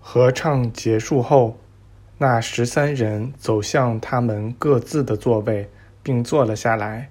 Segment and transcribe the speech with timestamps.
[0.00, 1.58] 合唱结束后，
[2.18, 5.68] 那十三人走向他们各自的座位，
[6.02, 7.10] 并坐了下来，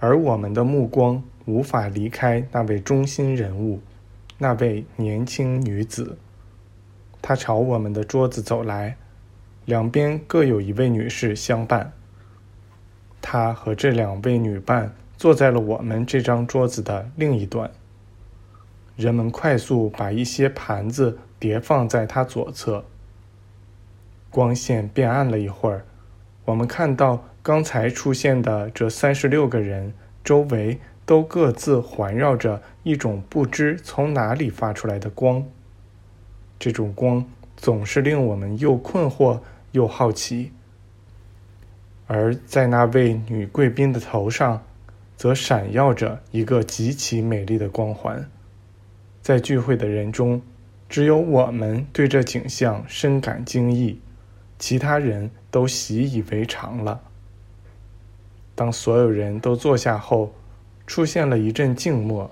[0.00, 3.80] 而我们的目光无法离开那位中心人物，
[4.38, 6.18] 那位年轻女子。
[7.22, 8.96] 她朝我们的桌子走来，
[9.64, 11.92] 两边各有一位女士相伴。
[13.22, 17.70] 她和这两位女伴坐在了我们这张桌子的另一端。
[18.96, 22.84] 人们快速把一些盘子叠放在他左侧。
[24.30, 25.84] 光线变暗了一会儿，
[26.44, 35.44] 我们看到刚才出现的这三十六个人周围都各自环绕着一种不知从哪里发出来的光。
[36.60, 37.24] 这种光
[37.56, 39.40] 总是令我们又困惑
[39.72, 40.52] 又好奇。
[42.06, 44.62] 而在那位女贵宾的头上，
[45.16, 48.28] 则闪耀着一个极其美丽的光环。
[49.22, 50.42] 在聚会的人中，
[50.90, 54.00] 只有我们对这景象深感惊异，
[54.58, 57.00] 其他人都习以为常了。
[58.56, 60.34] 当所有人都坐下后，
[60.88, 62.28] 出现了一阵静默。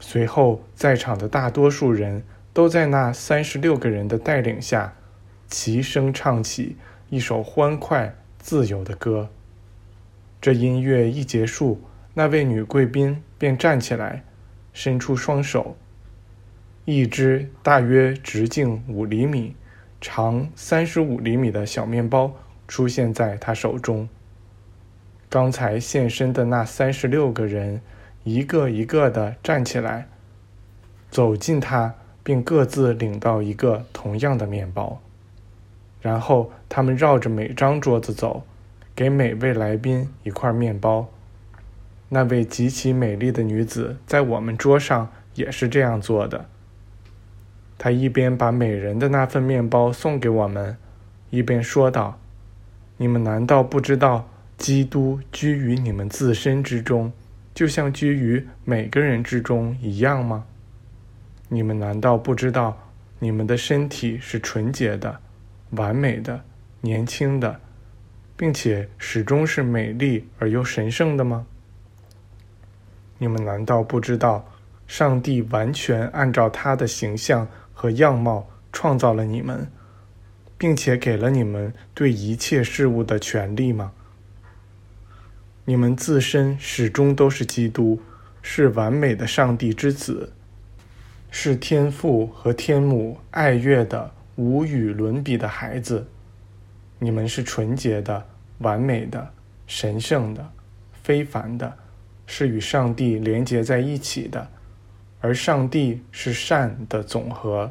[0.00, 4.94] 随后，在场的大多数人都在那三十六个人的带领下，
[5.48, 6.76] 齐声唱起
[7.10, 9.30] 一首欢快自由的歌。
[10.40, 11.80] 这音乐一结束，
[12.14, 14.24] 那位女贵宾便站起来。
[14.72, 15.74] 伸出双手，
[16.86, 19.56] 一只大约直径五厘米、
[20.00, 22.32] 长三十五厘米的小面包
[22.68, 24.08] 出现在他手中。
[25.28, 27.80] 刚才现身的那三十六个人，
[28.22, 30.06] 一个一个的站起来，
[31.10, 31.92] 走近他，
[32.22, 35.02] 并各自领到一个同样的面包。
[36.00, 38.44] 然后他们绕着每张桌子走，
[38.94, 41.08] 给每位来宾一块面包。
[42.10, 46.46] 那位极其美丽的女子在我们桌上也是这样做的。
[47.78, 50.76] 他一边把每人的那份面包送给我们，
[51.30, 52.18] 一边说道
[52.96, 57.12] ：“你们难道不知道，基督居于你们自身之中，
[57.54, 60.44] 就像居于每个人之中一样吗？
[61.48, 62.76] 你们难道不知道，
[63.18, 65.20] 你们的身体是纯洁的、
[65.70, 66.42] 完美的、
[66.80, 67.60] 年轻的，
[68.36, 71.46] 并且始终是美丽而又神圣的吗？”
[73.18, 74.46] 你们难道不知道，
[74.86, 77.48] 上帝完全按照他的形象
[77.78, 79.70] 和样貌创造了你们，
[80.56, 83.92] 并且给了你们对一切事物的权利吗？
[85.66, 88.00] 你们自身始终都是基督，
[88.40, 90.32] 是完美的上帝之子，
[91.30, 96.08] 是天父和天母爱乐的无与伦比的孩子。
[96.98, 98.26] 你们是纯洁的、
[98.60, 99.34] 完美的、
[99.66, 100.50] 神圣的、
[101.02, 101.76] 非凡的。
[102.28, 104.50] 是与上帝连结在一起的，
[105.20, 107.70] 而上帝是善的总和。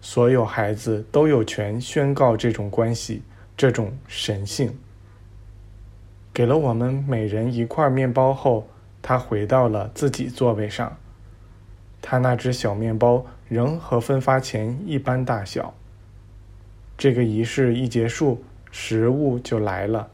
[0.00, 3.22] 所有孩子都有权宣告这种关系，
[3.56, 4.78] 这种神性。
[6.32, 8.68] 给了我们每人一块面包后，
[9.00, 10.96] 他回到了自己座位上。
[12.02, 15.74] 他那只小面包仍和分发前一般大小。
[16.96, 20.08] 这个仪式一结束，食物就来了，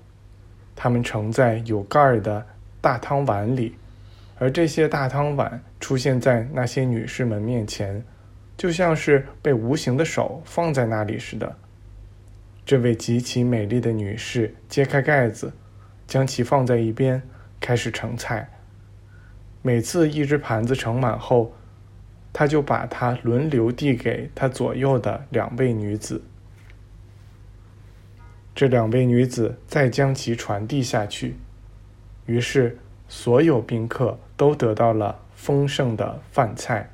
[0.74, 2.46] 他们盛在有盖儿的。
[2.80, 3.76] 大汤碗里，
[4.42, 8.04] 而这些大汤碗出现在那些女士们面前，
[8.56, 11.56] 就像是被无形的手放在那里似的。
[12.66, 15.52] 这位极其美丽的女士揭开盖子，
[16.08, 17.22] 将其放在一边，
[17.60, 18.50] 开始盛菜。
[19.62, 21.54] 每次一只盘子盛满后，
[22.32, 26.20] 她就把它轮流递给她左右的两位女子。
[28.56, 31.36] 这两位女子再将其传递下去。
[32.26, 32.76] 于是，
[33.14, 36.88] 所有宾客都得到了丰盛的饭菜。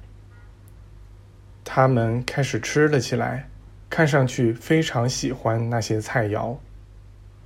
[1.64, 3.48] 他们开始吃了起来，
[3.88, 6.56] 看上去非常喜欢那些菜肴。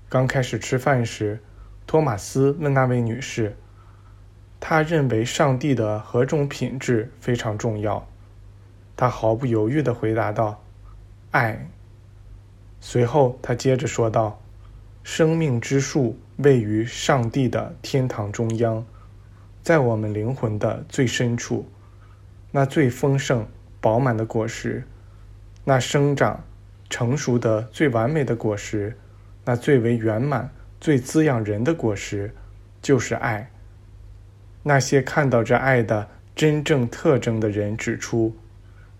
[0.08, 1.38] 刚开始吃饭时，
[1.86, 3.54] 托马斯问那位女士
[4.58, 8.08] ：“他认为上帝的何种品质非常重要？”
[8.96, 10.64] 她毫不犹豫地回答道
[11.30, 11.68] ：“爱。”
[12.80, 14.40] 随后，他接着说道
[15.04, 18.84] ：“生命之树。”位于上帝的天堂中央，
[19.62, 21.66] 在我们灵魂的最深处，
[22.50, 23.46] 那最丰盛、
[23.80, 24.84] 饱满的果实，
[25.64, 26.44] 那生长、
[26.90, 28.96] 成熟的最完美的果实，
[29.44, 30.50] 那最为圆满、
[30.80, 32.34] 最滋养人的果实，
[32.80, 33.50] 就是爱。
[34.62, 38.36] 那些看到这爱的真正特征的人指出，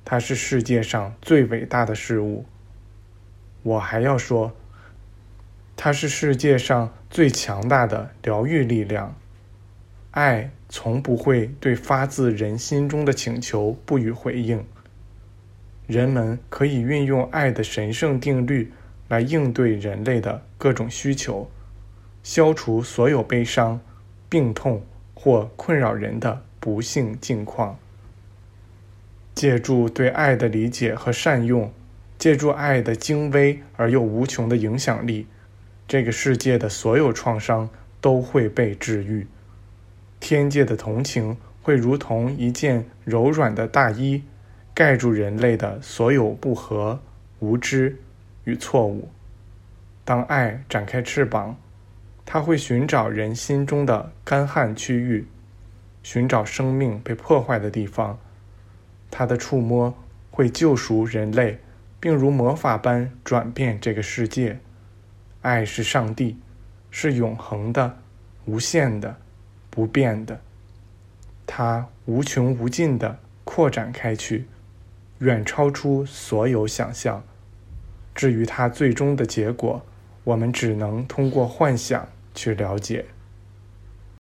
[0.05, 2.45] 它是世界上最伟大的事物。
[3.63, 4.53] 我还要说。
[5.77, 9.15] 它是世界上最强大的疗愈力量。
[10.13, 14.65] 爱从不会对发自人心中的请求不予回应。
[15.87, 18.73] 人们可以运用爱的神圣定律
[19.09, 21.51] 来应对人类的各种需求，
[22.23, 23.81] 消除所有悲伤、
[24.29, 24.85] 病痛
[25.15, 27.79] 或困扰人的不幸境况。
[29.35, 31.73] 借助对爱的理解和善用，
[32.19, 35.27] 借助爱的精微而又无穷的影响力，
[35.93, 37.69] 这个世界的所有创伤
[38.01, 39.27] 都会被治愈。
[40.21, 44.23] 天界的同情会如同一件柔软的大衣。
[44.73, 46.99] 盖住人类的所有不和、
[47.41, 47.99] 无知
[48.45, 49.11] 与错误。
[50.03, 51.55] 当爱展开翅膀，
[52.25, 55.27] 它会寻找人心中的干旱区域，
[56.03, 58.19] 寻找生命被破坏的地方。
[59.11, 59.95] 它的触摸
[60.31, 61.59] 会救赎人类，
[62.01, 64.59] 并如魔法般转变这个世界。
[65.43, 66.39] 爱是上帝，
[66.91, 67.99] 是永恒的、
[68.47, 69.17] 无限的、
[69.69, 70.41] 不变的。
[71.47, 74.47] 它无穷无尽的扩展开去。
[75.19, 77.23] 远超出所有想象。
[78.13, 79.81] 至于它最终的结果，
[80.25, 83.05] 我们只能通过幻想去了解。